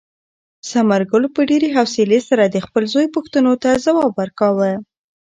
[0.69, 4.71] ثمرګل په ډېرې حوصلې سره د خپل زوی پوښتنو ته ځواب ورکاوه.